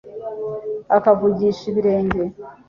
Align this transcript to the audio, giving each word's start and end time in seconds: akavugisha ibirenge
akavugisha 0.97 1.63
ibirenge 1.71 2.23